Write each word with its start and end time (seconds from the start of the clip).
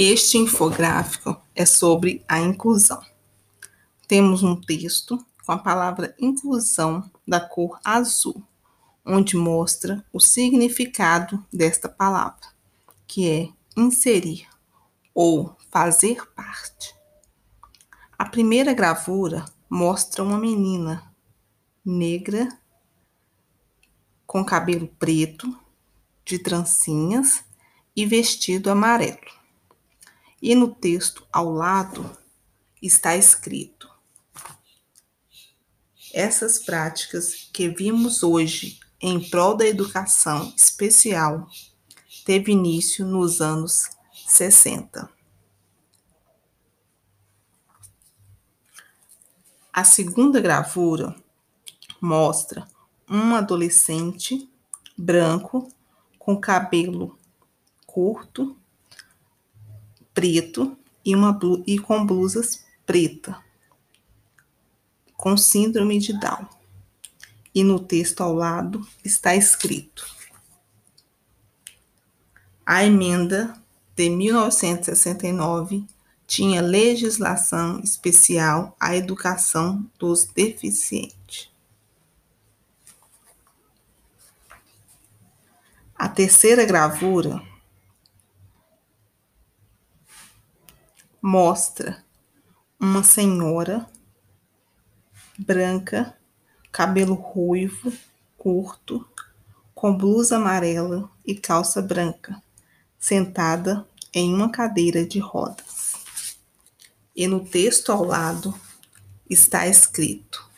Este 0.00 0.38
infográfico 0.38 1.42
é 1.56 1.66
sobre 1.66 2.24
a 2.28 2.38
inclusão. 2.38 3.02
Temos 4.06 4.44
um 4.44 4.54
texto 4.54 5.18
com 5.44 5.50
a 5.50 5.58
palavra 5.58 6.14
inclusão 6.20 7.10
da 7.26 7.40
cor 7.40 7.80
azul, 7.84 8.40
onde 9.04 9.36
mostra 9.36 10.06
o 10.12 10.20
significado 10.20 11.44
desta 11.52 11.88
palavra, 11.88 12.46
que 13.08 13.28
é 13.28 13.48
inserir 13.76 14.46
ou 15.12 15.56
fazer 15.68 16.24
parte. 16.32 16.94
A 18.16 18.24
primeira 18.24 18.72
gravura 18.72 19.46
mostra 19.68 20.22
uma 20.22 20.38
menina 20.38 21.12
negra 21.84 22.48
com 24.24 24.44
cabelo 24.44 24.86
preto, 24.96 25.58
de 26.24 26.38
trancinhas 26.38 27.42
e 27.96 28.06
vestido 28.06 28.70
amarelo. 28.70 29.37
E 30.40 30.54
no 30.54 30.72
texto 30.74 31.26
ao 31.32 31.52
lado 31.52 32.16
está 32.80 33.16
escrito: 33.16 33.90
Essas 36.12 36.58
práticas 36.58 37.48
que 37.52 37.68
vimos 37.68 38.22
hoje 38.22 38.78
em 39.00 39.20
prol 39.28 39.56
da 39.56 39.66
educação 39.66 40.52
especial 40.56 41.48
teve 42.24 42.52
início 42.52 43.06
nos 43.06 43.40
anos 43.40 43.90
60. 44.26 45.10
A 49.72 49.84
segunda 49.84 50.40
gravura 50.40 51.14
mostra 52.00 52.66
um 53.08 53.34
adolescente 53.34 54.50
branco 54.96 55.72
com 56.18 56.36
cabelo 56.36 57.18
curto 57.86 58.56
preto 60.18 60.76
e, 61.04 61.14
uma, 61.14 61.38
e 61.64 61.78
com 61.78 62.04
blusas 62.04 62.64
preta, 62.84 63.40
com 65.16 65.36
síndrome 65.36 66.00
de 66.00 66.18
Down. 66.18 66.44
E 67.54 67.62
no 67.62 67.78
texto 67.78 68.20
ao 68.20 68.34
lado 68.34 68.84
está 69.04 69.36
escrito: 69.36 70.04
A 72.66 72.84
emenda 72.84 73.54
de 73.94 74.10
1969 74.10 75.86
tinha 76.26 76.60
legislação 76.60 77.78
especial 77.78 78.76
à 78.80 78.96
educação 78.96 79.88
dos 80.00 80.24
deficientes. 80.24 81.48
A 85.94 86.08
terceira 86.08 86.64
gravura 86.64 87.40
mostra 91.20 92.04
uma 92.78 93.02
senhora 93.02 93.86
branca, 95.38 96.16
cabelo 96.70 97.14
ruivo, 97.14 97.92
curto, 98.36 99.08
com 99.74 99.96
blusa 99.96 100.36
amarela 100.36 101.10
e 101.26 101.34
calça 101.34 101.82
branca, 101.82 102.42
sentada 102.98 103.86
em 104.12 104.34
uma 104.34 104.50
cadeira 104.50 105.04
de 105.06 105.18
rodas. 105.18 105.94
E 107.14 107.26
no 107.26 107.44
texto 107.44 107.90
ao 107.90 108.04
lado 108.04 108.54
está 109.28 109.66
escrito: 109.66 110.48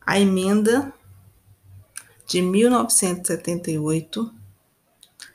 A 0.00 0.20
emenda 0.20 0.92
de 2.26 2.40
1978 2.42 4.35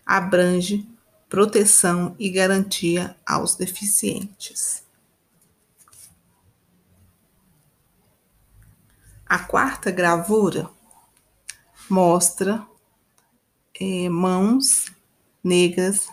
abrange 0.05 0.87
proteção 1.29 2.15
e 2.19 2.29
garantia 2.29 3.15
aos 3.25 3.55
deficientes. 3.55 4.83
A 9.25 9.39
quarta 9.39 9.89
gravura 9.91 10.69
mostra 11.89 12.67
é, 13.79 14.09
mãos 14.09 14.91
negras 15.41 16.09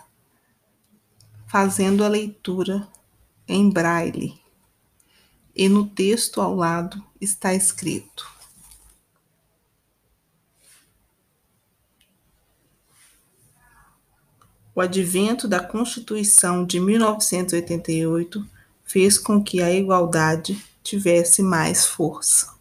fazendo 1.47 2.05
a 2.05 2.07
leitura 2.07 2.87
em 3.47 3.69
braille. 3.69 4.39
E 5.53 5.67
no 5.67 5.85
texto 5.85 6.39
ao 6.39 6.55
lado 6.55 7.03
está 7.19 7.53
escrito: 7.53 8.25
O 14.79 14.81
advento 14.81 15.45
da 15.45 15.59
Constituição 15.59 16.63
de 16.65 16.79
1988 16.79 18.49
fez 18.85 19.17
com 19.17 19.43
que 19.43 19.61
a 19.61 19.69
igualdade 19.69 20.65
tivesse 20.81 21.43
mais 21.43 21.85
força. 21.85 22.55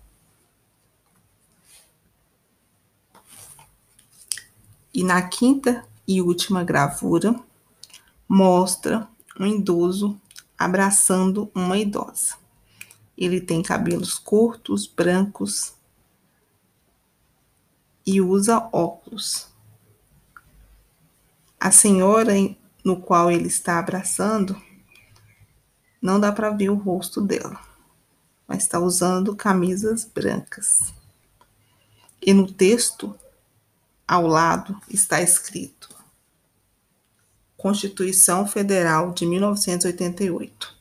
E 4.92 5.04
na 5.04 5.22
quinta 5.28 5.86
e 6.08 6.20
última 6.20 6.64
gravura, 6.64 7.38
mostra 8.28 9.06
um 9.38 9.46
idoso 9.46 10.20
abraçando 10.58 11.48
uma 11.54 11.78
idosa. 11.78 12.34
Ele 13.16 13.40
tem 13.40 13.62
cabelos 13.62 14.18
curtos, 14.18 14.88
brancos 14.88 15.72
e 18.04 18.20
usa 18.20 18.68
óculos. 18.72 19.47
A 21.60 21.72
senhora 21.72 22.32
no 22.84 23.00
qual 23.00 23.30
ele 23.30 23.48
está 23.48 23.78
abraçando, 23.78 24.60
não 26.00 26.20
dá 26.20 26.32
para 26.32 26.50
ver 26.50 26.70
o 26.70 26.74
rosto 26.74 27.20
dela, 27.20 27.60
mas 28.46 28.62
está 28.62 28.78
usando 28.78 29.34
camisas 29.34 30.04
brancas. 30.04 30.94
E 32.24 32.32
no 32.32 32.50
texto, 32.50 33.14
ao 34.06 34.26
lado, 34.26 34.80
está 34.88 35.20
escrito: 35.20 35.88
Constituição 37.56 38.46
Federal 38.46 39.12
de 39.12 39.26
1988. 39.26 40.78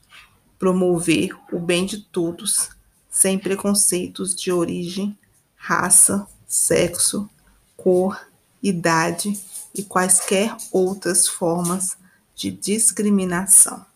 Promover 0.58 1.36
o 1.52 1.58
bem 1.58 1.86
de 1.86 2.00
todos, 2.00 2.70
sem 3.10 3.38
preconceitos 3.38 4.34
de 4.34 4.50
origem, 4.50 5.16
raça, 5.54 6.26
sexo, 6.46 7.28
cor, 7.76 8.18
idade 8.62 9.40
e 9.78 9.84
quaisquer 9.84 10.56
outras 10.72 11.28
formas 11.28 11.96
de 12.34 12.50
discriminação. 12.50 13.87